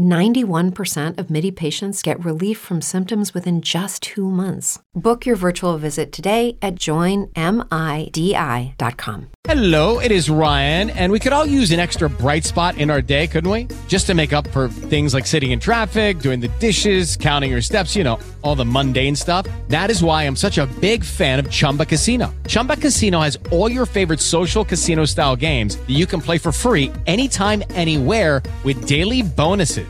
[0.00, 4.78] 91% of MIDI patients get relief from symptoms within just two months.
[4.94, 7.30] Book your virtual visit today at joinmidi.com.
[9.44, 13.00] Hello, it is Ryan, and we could all use an extra bright spot in our
[13.00, 13.68] day, couldn't we?
[13.88, 17.62] Just to make up for things like sitting in traffic, doing the dishes, counting your
[17.62, 19.46] steps, you know, all the mundane stuff.
[19.68, 22.34] That is why I'm such a big fan of Chumba Casino.
[22.46, 26.52] Chumba Casino has all your favorite social casino style games that you can play for
[26.52, 29.89] free anytime, anywhere with daily bonuses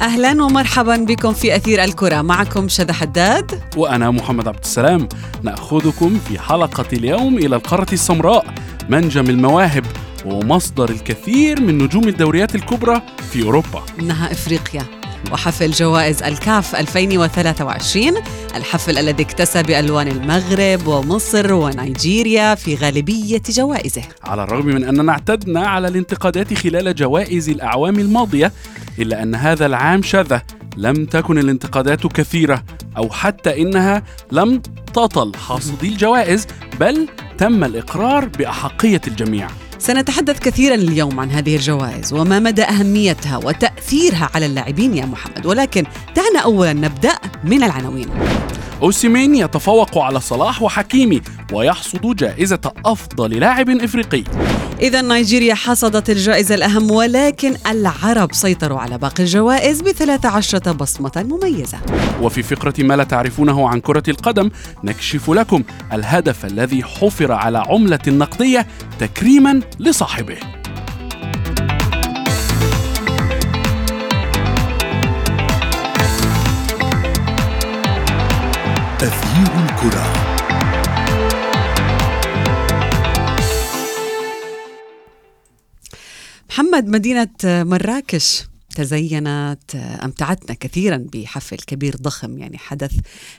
[0.00, 2.22] أهلا ومرحبا بكم في أثير الكرة.
[2.22, 3.60] معكم شذى حداد.
[3.76, 5.08] وأنا محمد عبد السلام.
[5.42, 8.54] نأخذكم في حلقة اليوم إلى القارة السمراء.
[8.88, 9.84] منجم المواهب
[10.24, 13.82] ومصدر الكثير من نجوم الدوريات الكبرى في أوروبا.
[14.00, 14.97] انها إفريقيا.
[15.32, 18.12] وحفل جوائز الكاف 2023
[18.56, 24.02] الحفل الذي اكتسى بألوان المغرب ومصر ونيجيريا في غالبية جوائزه.
[24.24, 28.52] على الرغم من أننا اعتدنا على الانتقادات خلال جوائز الأعوام الماضية
[28.98, 30.38] إلا أن هذا العام شذ
[30.76, 32.64] لم تكن الانتقادات كثيرة
[32.96, 34.02] أو حتى إنها
[34.32, 34.62] لم
[34.94, 36.46] تطل حاصدي الجوائز
[36.80, 37.08] بل
[37.38, 39.48] تم الإقرار بأحقية الجميع.
[39.78, 45.84] سنتحدث كثيرا اليوم عن هذه الجوائز وما مدى أهميتها وتأثيرها على اللاعبين يا محمد ولكن
[46.16, 47.12] دعنا اولا نبدأ
[47.44, 48.08] من العناوين.
[48.82, 51.20] أوسيمين يتفوق على صلاح وحكيمي
[51.52, 54.24] ويحصد جائزة أفضل لاعب إفريقي.
[54.80, 61.78] إذا نيجيريا حصدت الجائزة الأهم ولكن العرب سيطروا على باقي الجوائز بثلاث عشرة بصمة مميزة.
[62.22, 64.50] وفي فقرة ما لا تعرفونه عن كرة القدم
[64.84, 65.62] نكشف لكم
[65.92, 68.66] الهدف الذي حفر على عملة نقدية
[69.00, 70.57] تكريما لصاحبه.
[79.02, 80.12] أثير الكرة.
[86.50, 88.44] محمد مدينة مراكش
[88.76, 92.92] تزينت أمتعتنا كثيرا بحفل كبير ضخم يعني حدث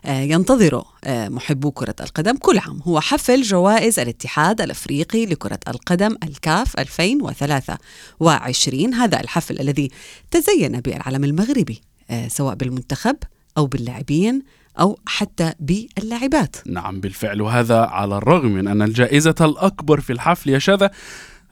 [0.06, 2.80] آه، ينتظره آه، محبو كرة القدم كل عام.
[2.84, 9.92] هو حفل جوائز الاتحاد الأفريقي لكرة القدم الكاف 2023 هذا الحفل الذي
[10.32, 13.16] تزين بالعلم المغربي آه، سواء بالمنتخب
[13.58, 14.44] أو باللاعبين
[14.80, 16.56] أو حتى باللاعبات.
[16.68, 17.42] نعم بالفعل.
[17.42, 20.92] وهذا على الرغم من أن الجائزة الأكبر في الحفل يا شذا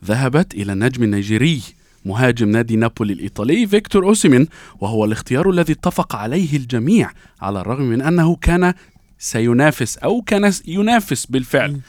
[0.05, 1.61] ذهبت إلى النجم النيجيري
[2.05, 4.47] مهاجم نادي نابولي الإيطالي فيكتور أوسيمين
[4.79, 8.73] وهو الاختيار الذي اتفق عليه الجميع على الرغم من أنه كان
[9.19, 11.79] سينافس أو كان ينافس بالفعل.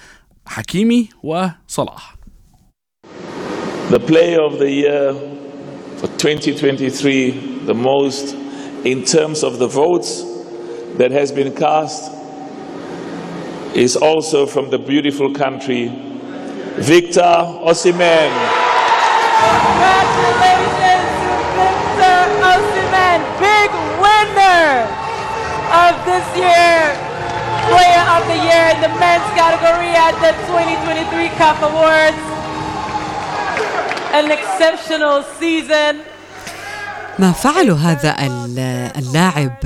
[0.46, 2.16] حكيمي وصلاح.
[3.90, 5.14] The player of the year
[5.98, 7.32] for 2023,
[7.66, 8.36] the most
[8.88, 10.22] in terms of the votes
[10.96, 12.10] that has been cast,
[13.76, 15.92] is also from the beautiful country,
[16.80, 17.20] Victor
[17.68, 18.32] Osimhen.
[19.44, 22.16] Congratulations to Victor
[22.48, 23.68] Osimhen, big
[24.00, 24.88] winner
[25.68, 26.80] of this year,
[27.68, 32.24] Player of the Year in the men's category at the 2023 Cup Awards.
[34.16, 36.07] An exceptional season.
[37.18, 38.58] ما فعله هذا ال-
[38.98, 39.56] اللاعب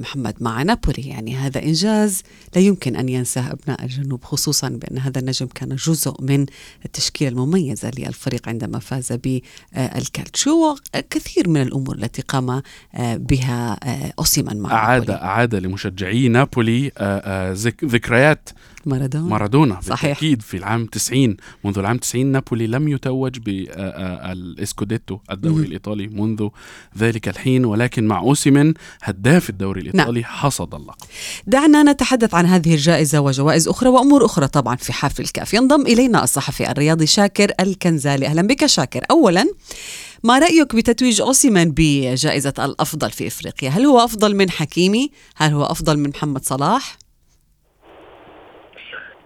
[0.00, 2.22] محمد مع نابولي يعني هذا إنجاز
[2.56, 6.46] لا يمكن أن ينساه أبناء الجنوب خصوصا بأن هذا النجم كان جزء من
[6.84, 12.62] التشكيلة المميزة للفريق عندما فاز بالكالتشو وكثير من الأمور التي قام آه،
[13.16, 15.18] بها آه، أوسيمان مع أعاد نابولي.
[15.22, 18.48] أعاد لمشجعي نابولي آه، ذك- ذكريات
[18.86, 19.24] مارادونا.
[19.24, 20.06] مارادونا صحيح.
[20.06, 25.66] بالتأكيد في العام 90 منذ العام 90 نابولي لم يتوج بالإسكوديتو الدوري.
[25.66, 26.48] الإيطالي منذ
[26.98, 31.08] ذلك الحين ولكن مع أوسيمين هداف الدوري الإيطالي حصد اللقب.
[31.46, 35.54] دعنا نتحدث عن هذه الجائزة وجوائز أخرى وأمور أخرى طبعا في حفل الكاف.
[35.54, 38.26] ينضم إلينا الصحفي الرياضي شاكر الكنزالي.
[38.26, 39.04] أهلا بك شاكر.
[39.10, 39.46] أولا
[40.24, 45.64] ما رأيك بتتويج أوسيمان بجائزة الأفضل في إفريقيا؟ هل هو أفضل من حكيمي؟ هل هو
[45.64, 46.99] أفضل من محمد صلاح؟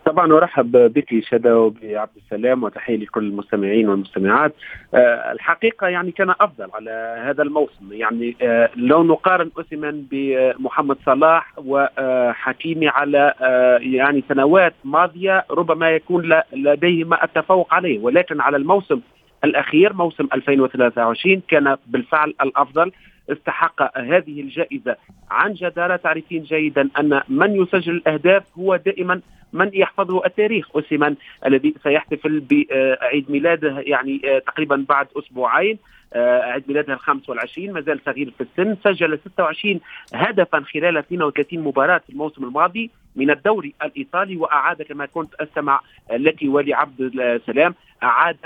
[0.07, 4.55] طبعا أرحب بك شدا وبعبد السلام وتحية لكل المستمعين والمستمعات.
[4.95, 7.93] أه الحقيقة يعني كان أفضل على هذا الموسم.
[7.93, 16.33] يعني أه لو نقارن اوسمان بمحمد صلاح وحكيمي على أه يعني سنوات ماضية ربما يكون
[16.53, 17.99] لديهما التفوق عليه.
[18.01, 19.01] ولكن على الموسم
[19.45, 22.93] الأخير موسم 2023 كان بالفعل الأفضل.
[23.33, 24.97] استحق هذه الجائزة.
[25.31, 29.21] عن جداره تعرفين جيدا أن من يسجل الأهداف هو دائما
[29.53, 31.17] من يحفظه التاريخ أوسيمان
[31.47, 35.79] الذي سيحتفل بعيد ميلاده يعني تقريبا بعد أسبوعين
[36.17, 39.81] عيد ميلاده الخامس والعشرين ما زال صغير في السن سجل 26
[40.15, 42.91] هدفا خلال 32 مباراة في الموسم الماضي.
[43.17, 45.81] من الدوري الإيطالي وأعاد كما كنت أستمع
[46.11, 48.37] لك ولعبد السلام أعاد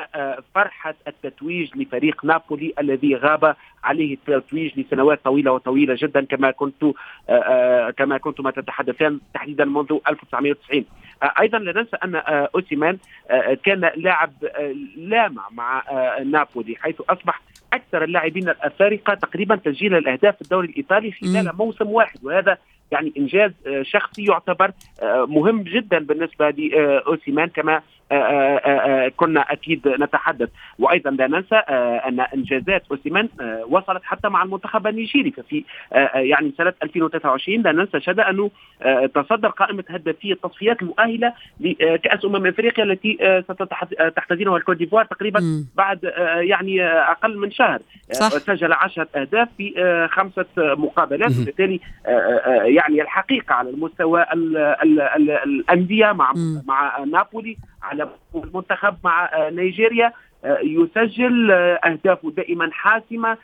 [0.54, 6.84] فرحة التتويج لفريق نابولي الذي غاب عليه التتويج لسنوات طويلة وطويلة جدا كما كنت
[7.96, 10.84] كما كنتما تتحدثان تحديدا منذ 1990
[11.40, 12.14] أيضا لا ننسى أن
[12.54, 12.98] أوسيمان
[13.64, 14.32] كان لاعب
[14.96, 15.82] لامع مع
[16.24, 17.40] نابولي حيث أصبح
[17.72, 22.58] أكثر اللاعبين الأفارقة تقريبا تسجيل الأهداف في الدوري الإيطالي خلال موسم واحد وهذا
[22.93, 23.52] يعني إنجاز
[23.82, 24.73] شخصي يعتبر
[25.26, 27.82] مهم جدا بالنسبة لأوسيمان كما
[29.16, 30.49] كنا أكيد نتحدث.
[30.78, 31.56] وأيضا لا ننسى
[32.08, 33.28] أن إنجازات أوسيمان
[33.69, 35.31] وصلت حتى مع المنتخب النيجيري.
[35.31, 35.64] ففي
[36.14, 38.50] يعني سنة 2023 لا ننسى شدا أنه
[39.14, 46.04] تصدر قائمة هدافي التصفيات المؤهلة لكاس أمم أفريقيا التي ستحتضنها الكوت ديفوار تقريبا بعد
[46.38, 47.81] يعني أقل من شهر.
[48.12, 48.28] صح.
[48.28, 51.31] سجل 10 أهداف في خمسة مقابلات.
[51.43, 51.81] وبالتالي
[52.64, 54.26] يعني الحقيقة على المستوى
[55.46, 56.32] الأندية مع
[56.66, 60.12] مع نابولي على المنتخب مع نيجيريا
[60.62, 61.50] يسجل
[61.84, 63.38] أهدافه دائما حاسمة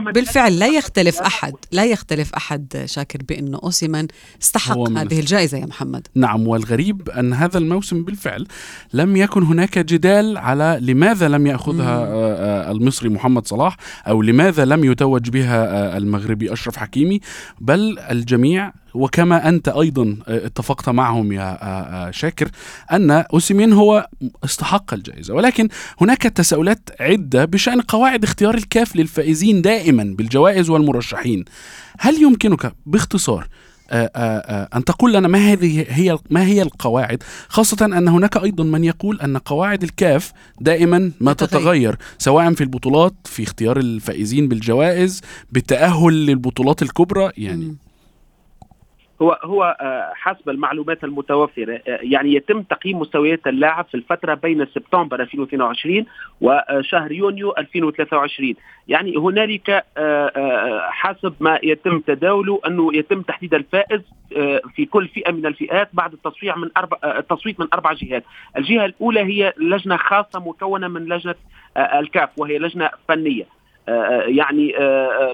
[0.00, 4.08] بالفعل لا يختلف أحد لا يختلف أحد شاكر بانه أوسيمان
[4.42, 8.46] استحق هذه الجائزة يا محمد نعم والغريب أن هذا الموسم بالفعل
[8.94, 12.76] لم يكن هناك جدال على لماذا لم يأخذها مم.
[12.76, 13.76] المصري محمد صلاح
[14.08, 17.20] أو لماذا لم يتوج بها المغربي أشرف حكيمي
[17.60, 22.50] بل الجميع وكما أنت أيضا اتفقت معهم يا شاكر
[22.92, 24.08] أن أوسيمين هو
[24.44, 25.34] استحق الجائزة.
[25.34, 25.68] ولكن
[26.00, 31.44] هناك تساؤلات عدة بشأن قواعد اختيار الكاف للفائزين دائما بالجوائز والمرشحين.
[31.98, 33.48] هل يمكنك باختصار
[33.92, 39.20] أن تقول لنا ما هذه هي ما هي القواعد؟ خاصة أن هناك أيضا من يقول
[39.20, 41.98] أن قواعد الكاف دائما ما تتغير.
[42.18, 45.20] سواء في البطولات في اختيار الفائزين بالجوائز
[45.52, 47.76] بالتأهل للبطولات الكبرى يعني.
[49.22, 49.76] هو هو
[50.14, 56.06] حسب المعلومات المتوفرة يعني يتم تقييم مستويات اللاعب في الفترة بين سبتمبر 2022
[56.40, 58.54] وشهر يونيو 2023
[58.88, 59.84] يعني هنالك
[60.90, 64.00] حسب ما يتم تداوله أنه يتم تحديد الفائز
[64.74, 68.24] في كل فئة من الفئات بعد التصفيع من أربع التصويت من أربع جهات،
[68.56, 71.34] الجهة الأولى هي لجنة خاصة مكونة من لجنة
[71.76, 73.59] الكاف وهي لجنة فنية.
[74.26, 74.74] يعني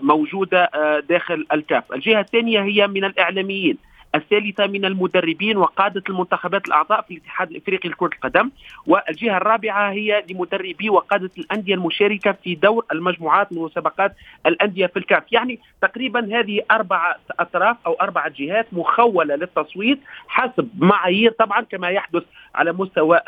[0.02, 0.70] موجودة
[1.08, 3.78] داخل الكاف الجهة الثانية هي من الإعلاميين.
[4.16, 8.50] الثالثة من المدربين وقادة المنتخبات الأعضاء في الاتحاد الإفريقي لكرة القدم
[8.86, 14.12] والجهة الرابعة هي لمدربي وقادة الأندية المشاركة في دور المجموعات من مسابقات
[14.46, 15.22] الأندية في الكاف.
[15.32, 22.22] يعني تقريبا هذه أربعة أطراف أو أربعة جهات مخولة للتصويت حسب معايير طبعا كما يحدث
[22.54, 23.20] على مستوى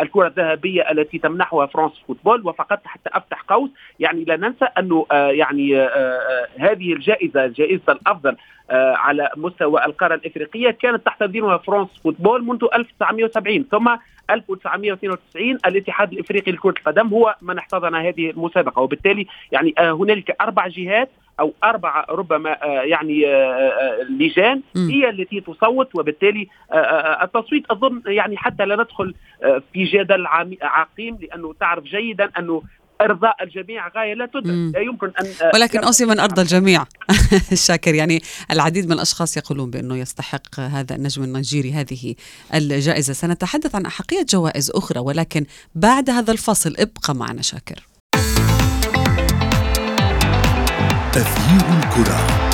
[0.00, 2.46] الكرة الذهبية التي تمنحها فرانس فوتبول.
[2.46, 3.70] وفقط حتى أفتح قوس
[4.00, 5.76] يعني لا ننسى أنه يعني
[6.58, 8.36] هذه الجائزة جائزة الأفضل
[8.70, 13.96] على مستوى القارة الإفريقية كانت تحتضنها فرانس فوتبول منذ 1970 ثم
[14.30, 18.82] 1992 الاتحاد الإفريقي لكرة القدم هو من احتضن هذه المسابقة.
[18.82, 23.26] وبالتالي يعني هنالك أربع جهات أو أربع ربما يعني
[24.10, 25.94] لجان هي التي تصوت.
[25.94, 26.48] وبالتالي
[27.22, 29.14] التصويت أظن يعني حتى لا ندخل
[29.72, 30.26] في جدل
[30.62, 32.62] عقيم لأنه تعرف جيدا أنه
[33.00, 34.74] إرضاء الجميع غاية لا تدرك.
[34.74, 36.84] لا يمكن أن ولكن اوسيمن ارضى الجميع.
[37.52, 42.14] الشاكر يعني العديد من الأشخاص يقولون بأنه يستحق هذا النجم النيجيري هذه
[42.54, 43.12] الجائزة.
[43.12, 47.86] سنتحدث عن أحقية جوائز أخرى ولكن بعد هذا الفاصل ابقى معنا شاكر.
[51.12, 52.45] تغيير الكرة.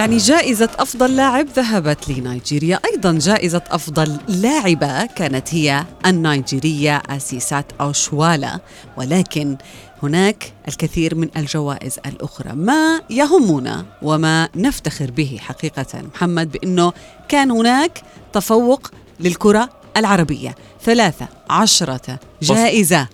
[0.00, 2.80] يعني جائزة أفضل لاعب ذهبت لنيجيريا.
[2.92, 8.60] أيضا جائزة أفضل لاعبة كانت هي النيجيرية أسيسات أوشوالا.
[8.96, 9.56] ولكن
[10.02, 12.52] هناك الكثير من الجوائز الأخرى.
[12.52, 16.92] ما يهمنا وما نفتخر به حقيقة محمد بأنه
[17.28, 18.02] كان هناك
[18.32, 18.90] تفوق
[19.20, 20.54] للكرة العربية.
[20.84, 23.08] ثلاثة عشرة جائزة.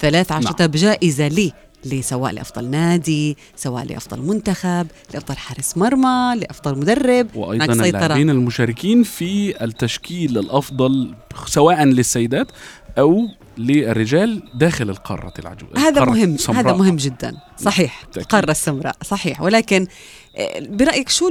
[0.00, 0.70] ثلاث عشرة نعم.
[0.70, 1.52] جائزة لي
[1.84, 9.64] لسواء لأفضل نادي، سواء لأفضل منتخب، لأفضل حارس مرمى، لأفضل مدرب، وأيضا اللاعبين المشاركين في
[9.64, 11.14] التشكيل الأفضل
[11.46, 12.46] سواء للسيدات
[12.98, 17.36] أو للرجال داخل القارة العجوز هذا مهم هذا مهم جدا.
[17.58, 19.40] صحيح القارة السمراء صحيح.
[19.40, 19.86] ولكن
[20.60, 21.30] برأيك شو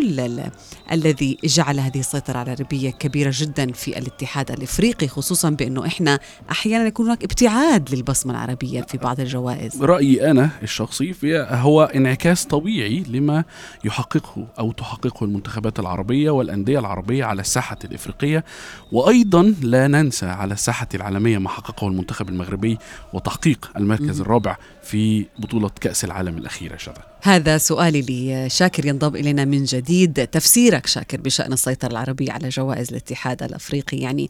[0.91, 6.20] الذي جعل هذه السيطرة على العربية كبيرة جدا في الاتحاد الإفريقي خصوصا بأنه إحنا
[6.51, 11.13] أحيانا يكون هناك ابتعاد للبصمة العربية في بعض الجوائز؟ رأيي أنا الشخصي
[11.50, 13.43] هو انعكاس طبيعي لما
[13.86, 18.43] يحققه أو تحققه المنتخبات العربية والأندية العربية على الساحة الإفريقية.
[18.91, 22.77] وأيضا لا ننسى على الساحة العالمية ما حققه المنتخب المغربي
[23.13, 28.01] وتحقيق المركز الرابع في بطولة كأس العالم الأخيرة شذا هذا سؤالي
[28.48, 30.28] لشاكر ينضم إلينا من جديد.
[30.28, 34.30] تفسيرك شاكر بشأن السيطرة العربية على جوائز الاتحاد الأفريقي يعني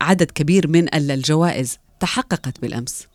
[0.00, 3.06] عدد كبير من الجوائز تحققت بالأمس.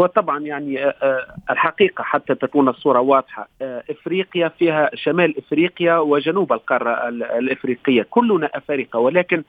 [0.00, 5.98] هو طبعا يعني آه، آه، الحقيقة حتى تكون الصورة واضحة آه، إفريقيا فيها شمال إفريقيا
[5.98, 9.42] وجنوب القارة الإفريقية كلنا أفارقة ولكن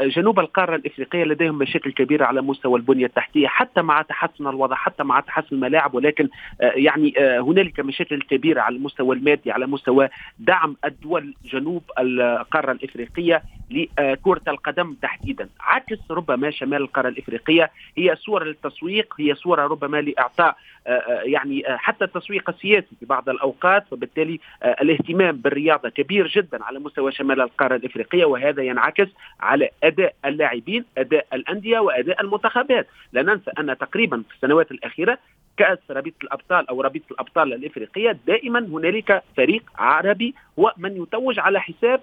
[0.00, 5.04] جنوب القارة الإفريقية لديهم مشاكل كبيرة على مستوى البنية التحتية حتى مع تحسن الوضع حتى
[5.04, 6.28] مع تحسن الملاعب ولكن
[6.60, 10.08] يعني هنالك مشاكل كبيرة على المستوى المادي على مستوى
[10.38, 18.44] دعم الدول جنوب القارة الإفريقية لكرة القدم تحديدا عكس ربما شمال القارة الإفريقية هي صوره
[18.44, 23.92] للتسويق هي صورة ربما لإعطاء آه، آه، يعني آه، حتى التسويق السياسي في بعض الأوقات
[23.92, 29.08] وبالتالي الاهتمام بالرياضة كبير جدا على مستوى شمال القارة الإفريقية وهذا ينعكس
[29.40, 35.18] على أداء اللاعبين، أداء الأندية وأداء المنتخبات، لا ننسى أن تقريبا في السنوات الأخيرة
[35.56, 41.60] كأس رابطه الأبطال أو رابطه الأبطال الإفريقية دائما هنالك فريق عربي هو من يتوج على
[41.60, 42.00] حساب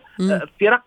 [0.62, 0.84] فرق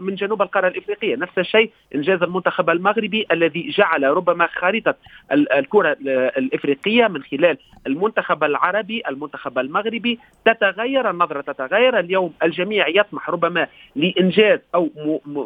[0.00, 4.94] من جنوب القارة الإفريقية، نفس الشيء إنجاز المنتخب المغربي الذي جعل ربما خارطه
[5.32, 5.96] الكرة
[6.38, 10.18] الإفريقية من خلال المنتخب العربي المنتخب المغربي.
[10.44, 12.32] تتغير النظرة تتغير اليوم.
[12.42, 14.90] الجميع يطمح ربما لإنجاز أو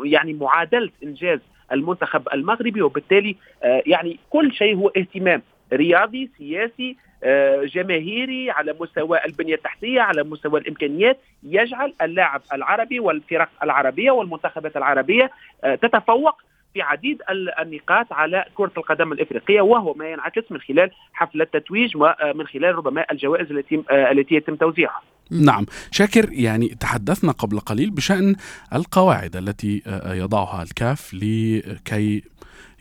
[0.04, 1.40] يعني معادلة إنجاز
[1.72, 5.42] المنتخب المغربي وبالتالي آه، يعني كل شيء هو اهتمام.
[5.72, 13.48] رياضي سياسي آه، جماهيري على مستوى البنية التحتية على مستوى الإمكانيات يجعل اللاعب العربي والفرق
[13.62, 15.30] العربية والمنتخبات العربية
[15.64, 16.42] آه، تتفوق
[16.74, 17.22] في عديد
[17.60, 23.04] النقاط على كرة القدم الإفريقية وهو ما ينعكس من خلال حفل التتويج ومن خلال ربما
[23.12, 25.02] الجوائز التي التي يتم توزيعها.
[25.30, 25.66] نعم.
[25.90, 28.36] شاكر يعني تحدثنا قبل قليل بشأن
[28.74, 32.22] القواعد التي يضعها الكاف لكي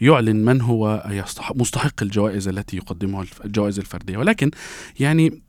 [0.02, 1.12] يعلن من هو
[1.56, 4.18] مستحق الجوائز التي يقدمها الجوائز الفردية.
[4.18, 4.52] ولكن
[5.00, 5.42] يعني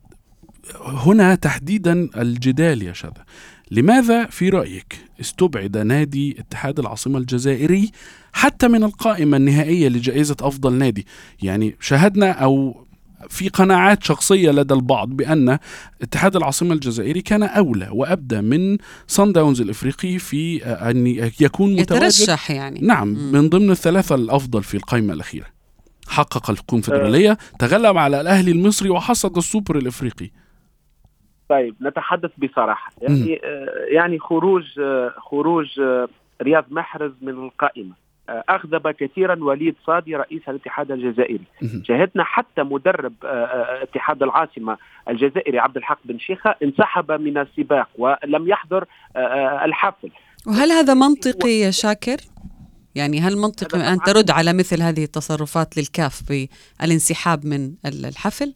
[0.81, 3.25] هنا تحديدا الجدال يا شذا.
[3.71, 7.91] لماذا في رأيك استبعد نادي اتحاد العاصمة الجزائري
[8.33, 11.07] حتى من القائمة النهائية لجائزة أفضل نادي؟
[11.41, 12.85] يعني شاهدنا أو
[13.29, 15.57] في قناعات شخصية لدى البعض بأن
[16.01, 21.07] اتحاد العاصمة الجزائري كان أولى وأبدى من صن داونز الإفريقي في أن
[21.41, 22.79] يكون متواجد يترشح يعني.
[22.81, 25.45] نعم من ضمن الثلاثة الأفضل في القائمة الأخيرة.
[26.07, 30.29] حقق الكونفدرالية تغلب على الأهلي المصري وحصد السوبر الإفريقي.
[31.49, 32.91] طيب نتحدث بصراحة.
[33.01, 36.07] يعني آه يعني خروج آه خروج آه
[36.41, 37.93] رياض محرز من القائمة.
[38.49, 41.45] أغضب كثيرا وليد صادي رئيس الاتحاد الجزائري
[41.83, 44.77] شاهدنا حتى مدرب آه، آه، اتحاد العاصمة
[45.09, 50.11] الجزائري عبد الحق بن شيخة انسحب من السباق ولم يحضر آه، الحفل
[50.47, 52.17] وهل هذا منطقي يا شاكر؟
[52.95, 58.53] يعني هل منطقي أن ترد على مثل هذه التصرفات للكاف بالانسحاب من الحفل؟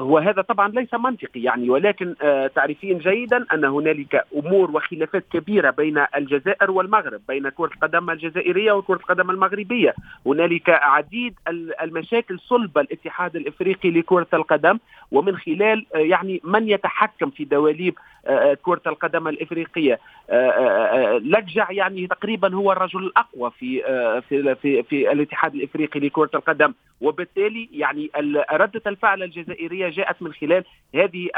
[0.00, 5.70] هو هذا طبعا ليس منطقي يعني ولكن آه تعرفين جيدا أن هنالك أمور وخلافات كبيرة
[5.70, 9.94] بين الجزائر والمغرب بين كرة القدم الجزائرية وكرة القدم المغربية.
[10.26, 11.34] هنالك عديد
[11.82, 14.78] المشاكل صلب الاتحاد الإفريقي لكرة القدم
[15.12, 17.94] ومن خلال آه يعني من يتحكم في دواليب
[18.26, 19.98] آه كرة القدم الإفريقية.
[21.18, 23.82] لجع يعني تقريبا هو الرجل الأقوى في
[24.28, 26.74] في في, في الاتحاد الإفريقي لكرة القدم.
[27.00, 28.10] وبالتالي يعني
[28.52, 30.64] ردة الفعل الجزائرية جاءت من خلال
[30.94, 31.28] هذه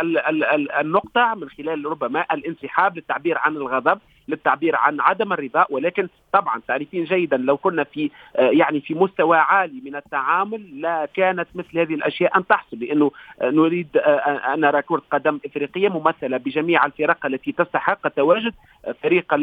[0.81, 5.67] النقطة من خلال ربما الانسحاب للتعبير عن الغضب للتعبير عن عدم الرضا.
[5.71, 11.49] ولكن طبعا تعرفين جيدا لو كنا في يعني في مستوى عالي من التعامل لا كانت
[11.55, 13.11] مثل هذه الأشياء أن تحصل لأنه
[13.43, 18.55] نريد أن نرى كرة قدم إفريقية ممثلة بجميع الفرق التي تستحق التواجد.
[19.02, 19.35] فريق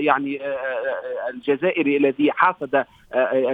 [0.00, 0.40] يعني
[1.34, 2.84] الجزائري الذي حاصد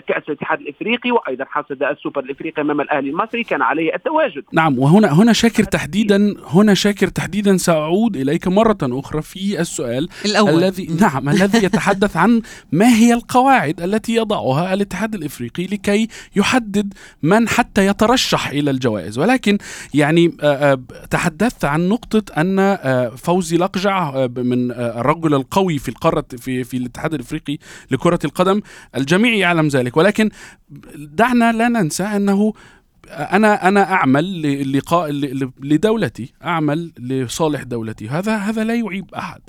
[0.09, 3.45] كأس الاتحاد الإفريقي وأيضا حاصد السوبر الإفريقي أمام الأهلي المصري.
[3.45, 4.45] كان عليه التواجد.
[4.53, 10.51] نعم وهنا هنا شاكر تحديدا هنا شاكر تحديدا سأعود إليك مرة أخرى في السؤال الأول.
[10.51, 17.49] الذي نعم الذي يتحدث عن ما هي القواعد التي يضعها الاتحاد الإفريقي لكي يحدد من
[17.49, 19.19] حتى يترشح إلى الجوائز.
[19.19, 19.59] ولكن
[19.95, 20.29] يعني
[21.11, 22.77] تحدثت عن نقطة أن
[23.17, 27.59] فوزي لقجع من الرجل القوي في القاره في في الاتحاد الإفريقي
[27.91, 28.61] لكرة القدم.
[28.97, 29.97] الجميع يعلم ذلك.
[29.97, 30.31] ولكن
[30.97, 32.53] دعنا لا ننسى أنه
[33.09, 35.11] أنا أنا أعمل للقاء
[35.63, 38.09] لدولتي أعمل لصالح دولتي.
[38.09, 39.41] هذا هذا لا يعيب أحد.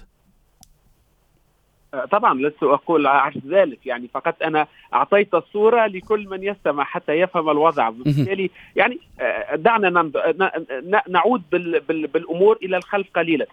[2.12, 3.80] طبعا لست أقول عكس ذلك.
[3.86, 7.90] يعني فقط أنا أعطيت الصورة لكل من يستمع حتى يفهم الوضع.
[7.90, 9.00] بالتالي يعني
[9.56, 10.12] دعنا
[11.10, 11.42] نعود
[12.14, 13.46] بالأمور إلى الخلف قليلا.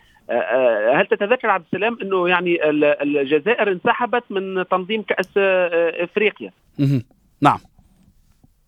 [0.95, 2.71] هل تتذكر عبد السلام إنه يعني
[3.02, 6.52] الجزائر انسحبت من تنظيم كأس إفريقيا؟
[7.40, 7.59] نعم.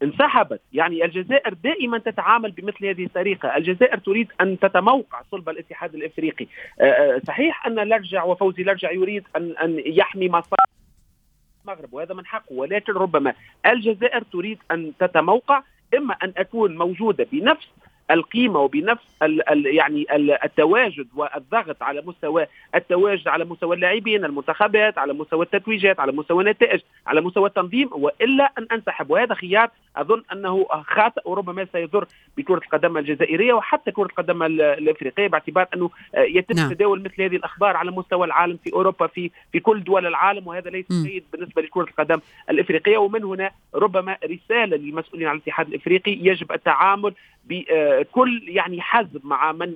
[0.02, 0.60] انسحبت.
[0.72, 6.46] يعني الجزائر دائما تتعامل بمثل هذه الطريقة الجزائر تريد أن تتموقع صلب الاتحاد الإفريقي.
[7.26, 10.64] صحيح أن لرجع وفوزي لرجع يريد أن, أن يحمي مصالح
[11.64, 12.52] المغرب وهذا من حقه.
[12.52, 13.34] ولكن ربما
[13.66, 15.62] الجزائر تريد أن تتموقع
[15.96, 17.68] إما أن أكون موجودة بنفس
[18.10, 24.98] القيمة وبنفس ال ال يعني ال التواجد والضغط على مستوى التواجد على مستوى اللاعبين المنتخبات
[24.98, 29.10] على مستوى التتويجات على مستوى النتائج على مستوى التنظيم وإلا أن أنسحب.
[29.10, 35.66] وهذا خيار أظن أنه خاطئ وربما سيضر بكرة القدم الجزائرية وحتى كرة القدم الأفريقية باعتبار
[35.74, 36.72] أنه يتم نعم.
[36.72, 40.70] تداول مثل هذه الأخبار على مستوى العالم في أوروبا في في كل دول العالم وهذا
[40.70, 42.20] ليس جيد بالنسبة لكرة القدم
[42.50, 42.98] الأفريقية.
[42.98, 46.12] ومن هنا ربما رسالة للمسؤولين على الاتحاد الأفريقي.
[46.12, 47.14] يجب التعامل
[47.48, 49.74] بكل يعني حزم مع من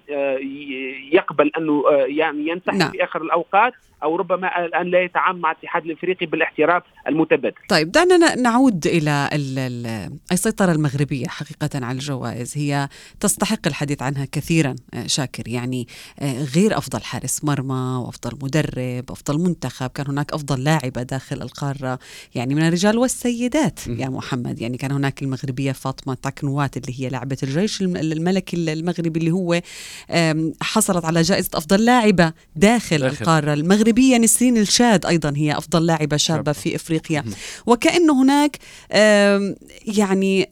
[1.12, 2.90] يقبل أنه يعني ينسحب نعم.
[2.90, 3.72] في آخر الأوقات
[4.02, 4.46] أو ربما
[4.80, 7.56] ان لا يتعامل مع الاتحاد الإفريقي بالاحتراف المتبادل.
[7.68, 9.28] طيب دعنا نعود إلى
[10.32, 12.58] السيطره المغربية حقيقة على الجوائز.
[12.58, 12.88] هي
[13.20, 14.76] تستحق الحديث عنها كثيرا
[15.06, 15.48] شاكر.
[15.48, 15.88] يعني
[16.56, 21.98] غير أفضل حارس مرمى وأفضل مدرب أفضل منتخب كان هناك أفضل لاعبه داخل القارة.
[22.34, 24.60] يعني من الرجال والسيدات يا محمد.
[24.60, 29.60] يعني كان هناك المغربية فاطمة تاكنوات اللي هي لاعبة الجيش الملكي المغربي اللي هو
[30.62, 33.22] حصلت على جائزة أفضل لاعبة داخل, داخل.
[33.22, 33.52] القارة.
[33.52, 37.24] المغربية المغربية نسرين الشاد أيضا هي أفضل لاعبة شابة في إفريقيا.
[37.66, 38.58] وكأن هناك
[39.86, 40.50] يعني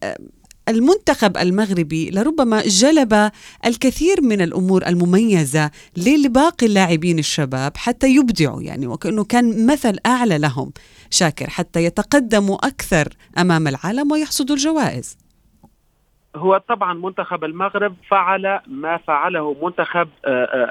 [0.69, 3.31] المنتخب المغربي لربما جلب
[3.67, 10.73] الكثير من الأمور المميزة لباقي اللاعبين الشباب حتى يبدعوا يعني وكأنه كان مثل أعلى لهم
[11.11, 15.17] شاكر حتى يتقدموا أكثر أمام العالم ويحصدوا الجوائز.
[16.39, 20.09] هو طبعا منتخب المغرب فعل ما فعله منتخب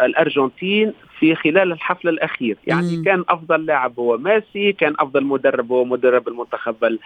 [0.05, 3.03] الأرجنتين في خلال الحفل الأخير يعني مم.
[3.03, 6.97] كان أفضل لاعب هو ميسي كان أفضل مدرب هو مدرب المنتخب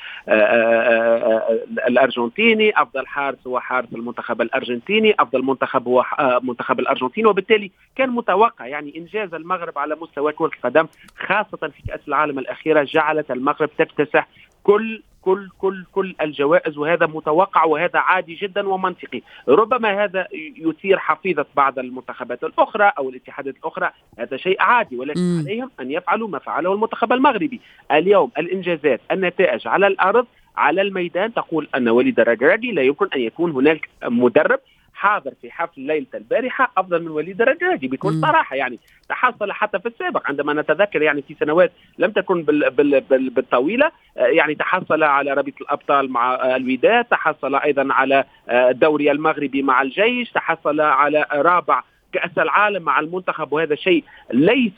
[1.88, 6.06] الأرجنتيني أفضل حارس هو حارس المنتخب الأرجنتيني أفضل منتخب هو
[6.44, 10.88] منتخب الارجنتين وبالتالي كان متوقع يعني إنجاز المغرب على مستوى كرة القدم
[11.28, 14.28] خاصة في كأس العالم الأخيرة جعلت المغرب تكتسح
[14.64, 19.22] كل كل كل كل الجوائز وهذا متوقع وهذا عادي جدا ومنطقي.
[19.48, 23.90] ربما هذا يثير حفيظة بعض المنتخبات الأخرى أو الاتحادات الأخرى.
[24.20, 25.40] هذا شيء عادي ولكن م.
[25.40, 27.62] عليهم أن يفعلوا ما فعله المنتخب المغربي.
[27.92, 30.26] اليوم الإنجازات النتائج على الأرض
[30.58, 31.34] على الميدان.
[31.34, 34.60] تقول أن وليد الرجراجي لا يمكن أن يكون هناك مدرب.
[35.02, 38.80] حاضر في حفل ليلة البارحة أفضل من وليد الرجاجي بكل صراحة يعني.
[39.10, 43.92] تحصل حتى في السابق عندما نتذكر يعني في سنوات لم تكن بال بال بال بالطويلة
[44.16, 50.82] يعني تحصل على رابطه الأبطال مع الوداد تحصل أيضا على الدوري المغربي مع الجيش تحصل
[50.82, 54.74] على رابع كأس العالم مع المنتخب وهذا شيء ليس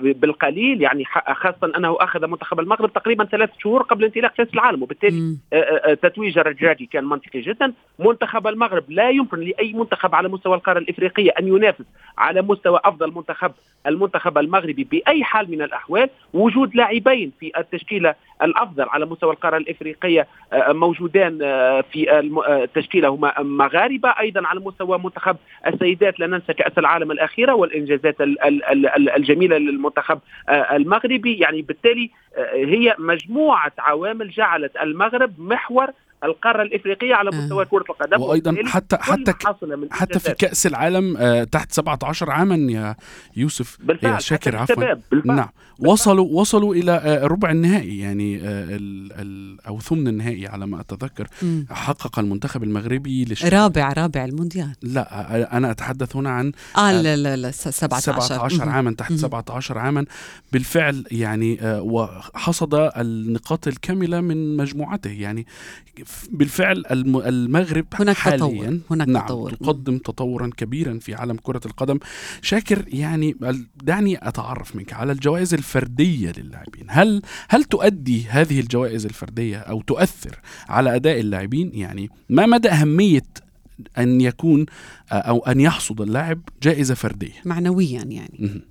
[0.00, 0.82] بالقليل.
[0.82, 5.36] يعني خاصة أنه أخذ منتخب المغرب تقريبا ثلاث شهور قبل انطلاق كأس العالم وبالتالي
[6.02, 7.72] تتويج الرجاجي كان منطقي جدا.
[7.98, 11.84] منتخب المغرب لا يمكن لأي منتخب على مستوى القارة الإفريقية أن ينافس
[12.18, 13.52] على مستوى أفضل منتخب
[13.86, 16.10] المنتخب المغربي بأي حال من الأحوال.
[16.34, 20.26] وجود لاعبين في التشكيلة الأفضل على مستوى القارة الإفريقية
[20.68, 21.38] موجودان
[21.92, 26.20] في التشكيلة هما مغاربة أيضا على مستوى منتخب السيدات.
[26.20, 28.16] لا ننسى كأس العالم الأخيرة والإنجازات
[29.16, 31.38] الجميلة للمنتخب المغربي.
[31.38, 32.10] يعني بالتالي
[32.54, 35.86] هي مجموعة عوامل جعلت المغرب محور
[36.24, 38.22] القارة الإفريقية على مستوى كرة القدم.
[38.22, 42.96] وأيضا حتى حتى ما حصل من حتى في كأس العالم آه، تحت 17 عاما يا
[43.36, 43.78] يوسف.
[43.80, 44.74] بالفعل، يا شاكر عفوا.
[44.74, 45.36] الشباب، بالفعل.
[45.36, 45.48] نعم.
[45.78, 48.42] وصلوا وصلوا إلى آه، ربع النهائي يعني آه،
[48.76, 51.26] ال ال أو ثمن النهائي على ما أتذكر.
[51.42, 51.66] مم.
[51.70, 53.44] حقق المنتخب المغربي للش...
[53.44, 54.72] رابع رابع المونديال.
[54.82, 58.68] لا آه، أنا أتحدث هنا عن آه لا لا لا س- 17 17 مهم.
[58.68, 59.20] عاما تحت مهم.
[59.20, 60.04] 17 عاما.
[60.52, 65.10] بالفعل يعني آه، وحصد النقاط الكاملة من مجموعته.
[65.10, 65.46] يعني
[66.30, 69.54] بالفعل الم- المغرب هناك حاليا تطور، هناك نعم تطور.
[69.54, 71.98] تقدم تطورا كبيرا في عالم كرة القدم.
[72.42, 73.36] شاكر يعني
[73.82, 76.86] دعني أتعرف منك على الجوائز الفردية للاعبين.
[76.88, 83.22] هل هل تؤدي هذه الجوائز الفردية أو تؤثر على أداء اللاعبين؟ يعني ما مدى أهمية
[83.98, 84.66] أن يكون
[85.12, 88.62] أو أن يحصد اللاعب جائزة فردية؟ معنويا يعني.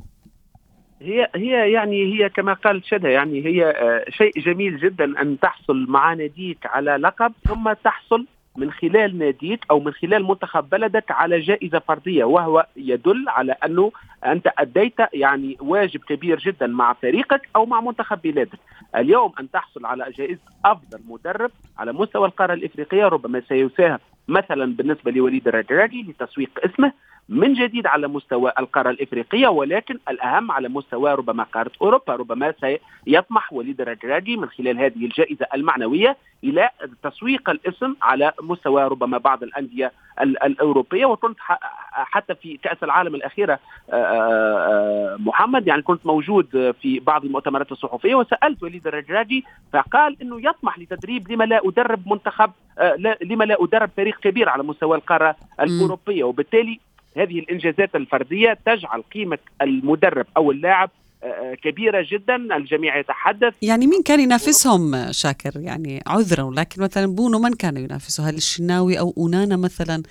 [1.02, 5.86] هي هي يعني هي كما قال شدة يعني هي آه، شيء جميل جدا أن تحصل
[5.90, 8.26] مع ناديك على لقب ثم تحصل
[8.58, 13.92] من خلال ناديك أو من خلال منتخب بلدك على جائزة فردية وهو يدل على أنه
[14.26, 18.60] أنت أديت يعني واجب كبير جدا مع فريقك أو مع منتخب بلادك.
[18.96, 25.12] اليوم أن تحصل على جائزة أفضل مدرب على مستوى القارة الإفريقية ربما سيساهم مثلا بالنسبة
[25.12, 26.94] لوليد الرجراجي لتسويق اسمه
[27.30, 32.54] من جديد على مستوى القارة الإفريقية ولكن الأهم على مستوى ربما قارة أوروبا ربما
[33.08, 36.70] سيطمح وليد الرجراجي من خلال هذه الجائزة المعنوية إلى
[37.04, 41.06] تسويق الاسم على مستوى ربما بعض الأندية ال- الأوروبية.
[41.06, 41.38] وكنت
[41.92, 48.16] حتى في كأس العالم الأخيرة آه، آه، محمد يعني كنت موجود في بعض المؤتمرات الصحفية
[48.16, 53.90] وسألت وليد الرجراجي فقال أنه يطمح لتدريب لما لا أدرب منتخب آه، لما لا أدرب
[53.98, 56.24] فريق كبير على مستوى القارة الأوروبية.
[56.24, 56.80] وبالتالي
[57.18, 60.90] هذه الإنجازات الفردية تجعل قيمة المدرب أو اللاعب
[61.64, 63.54] كبيرة جدا الجميع يتحدث.
[63.62, 69.00] يعني مين كان ينافسهم شاكر؟ يعني عذرا ولكن مثلا بونو من كان ينافسه؟ هل الشناوي
[69.00, 70.04] أو أونانا مثلا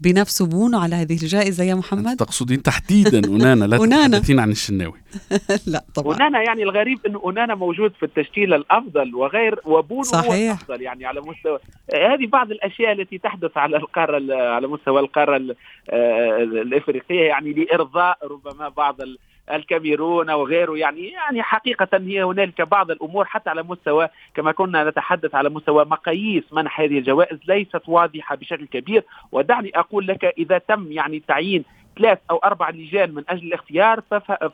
[0.00, 3.76] بينافسوا بونو على هذه الجائزة يا محمد؟ تقصدين تحديدا أونانا لا.
[3.86, 4.94] تتحدثين عن الشناوي.
[5.72, 6.12] لا طبعا.
[6.14, 10.50] أونانا يعني الغريب انه أونانا موجود في التشكيل الأفضل وغير وبونو هو صحيح.
[10.52, 11.58] الأفضل يعني على مستوى.
[11.94, 15.56] هذه بعض الأشياء التي تحدث على القارة ال- على مستوى القارة ال-
[15.90, 19.18] آه، الإفريقية يعني لإرضاء ربما بعض ال-
[19.52, 25.34] الكاميرون وغيره يعني يعني حقيقة هي هنالك بعض الأمور حتى على مستوى كما كنا نتحدث
[25.34, 29.04] على مستوى مقاييس منح هذه الجوائز ليست واضحة بشكل كبير.
[29.32, 31.64] ودعني أقول لك إذا تم يعني تعيين
[31.98, 34.00] ثلاث أو أربع لجان من أجل الاختيار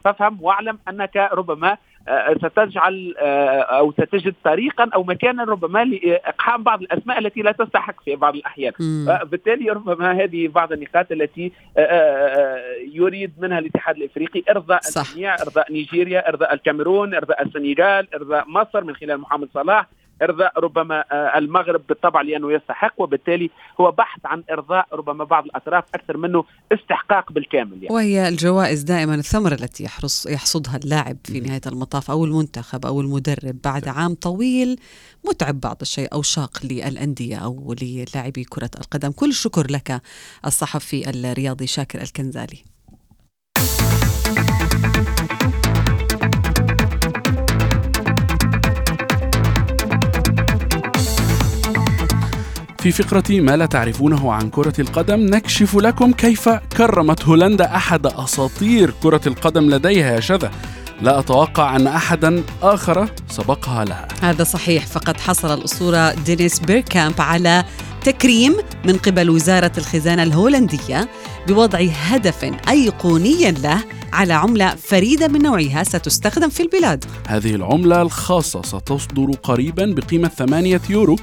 [0.05, 1.77] فافهم واعلم أنك ربما
[2.09, 8.03] آه، ستجعل آه، أو ستجد طريقا أو مكانا ربما لإقحام بعض الأسماء التي لا تستحق
[8.05, 8.73] في بعض الأحيان.
[9.25, 12.61] بالتالي ربما هذه بعض النقاط التي آه، آه،
[12.93, 15.09] يريد منها الاتحاد الإفريقي إرضاء صح.
[15.09, 19.87] الجميع إرضاء نيجيريا إرضاء الكاميرون إرضاء السنغال إرضاء مصر من خلال محمد صلاح
[20.23, 25.85] إرضاء ربما آه، المغرب بالطبع لأنه يستحق وبالتالي هو بحث عن إرضاء ربما بعض الأطراف
[25.95, 27.95] أكثر منه استحقاق بالكامل يعني.
[27.95, 33.57] وهي الجوائز دائما الثمرة التي يحرص يحصدها اللاعب في نهاية المطاف أو المنتخب أو المدرب
[33.65, 34.81] بعد عام طويل
[35.25, 39.11] متعب بعض الشيء أو شاق للأندية أو للاعبي كرة القدم.
[39.13, 40.03] كل الشكر لك
[40.47, 42.72] الصحفي الرياضي شاكر الكنزالي.
[52.83, 58.95] في فقرة ما لا تعرفونه عن كرة القدم نكشف لكم كيف كرمت هولندا أحد أساطير
[59.03, 60.51] كرة القدم لديها يا شذا.
[61.03, 64.09] لا أتوقع أن أحدا آخر سبقها لها.
[64.23, 67.65] هذا صحيح فقد حصل الأسطورة دينيس بيركامب على
[68.05, 71.09] تكريم من قبل وزارة الخزانة الهولندية
[71.49, 73.79] بوضع هدف أيقوني له
[74.13, 77.05] على عملة فريدة من نوعها ستستخدم في البلاد.
[77.29, 81.17] هذه العملة الخاصة ستصدر قريبا بقيمة 8 يورو.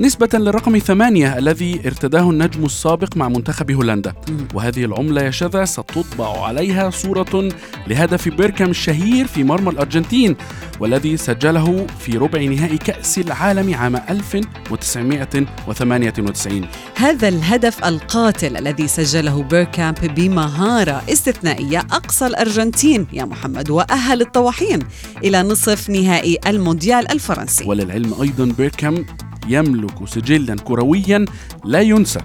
[0.00, 4.14] نسبة للرقم ثمانية الذي ارتداه النجم السابق مع منتخب هولندا.
[4.54, 7.48] وهذه العملة يا شذا ستطبع عليها صورة
[7.86, 10.36] لهدف بيركام الشهير في مرمى الأرجنتين
[10.80, 20.14] والذي سجله في ربع نهائي كأس العالم عام 1998 هذا الهدف القاتل الذي سجله بيركامب
[20.14, 24.78] بمهارة استثنائية أقصى الأرجنتين يا محمد وأهل الطواحين
[25.24, 27.64] إلى نصف نهائي المونديال الفرنسي.
[27.64, 29.06] وللعلم أيضا بيركام
[29.48, 31.24] يملك سجلا كرويا
[31.64, 32.20] لا ينسى.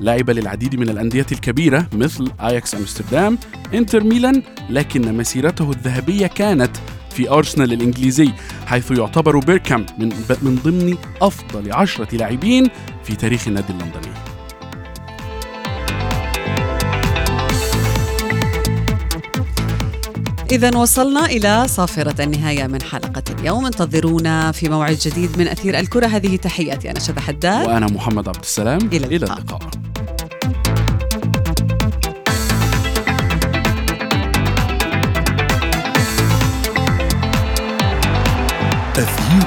[0.00, 3.38] لعب للعديد من الأندية الكبيرة مثل آياكس أمستردام
[3.74, 6.76] إنتر ميلان لكن مسيرته الذهبية كانت
[7.10, 8.30] في أرسنال الإنجليزي
[8.66, 10.08] حيث يعتبر بيركام من,
[10.42, 12.68] من ضمن أفضل عشرة لاعبين
[13.04, 14.33] في تاريخ النادي اللندني.
[20.50, 23.66] إذا وصلنا إلى صافرة النهاية من حلقة اليوم.
[23.66, 26.06] انتظرونا في موعد جديد من أثير الكرة.
[26.06, 27.66] هذه تحياتي أنا شذى حداد.
[27.66, 28.78] وأنا محمد عبد السلام.
[28.92, 29.38] إلى إلى اللقاء.
[29.38, 29.70] اللقاء
[38.98, 39.46] أثير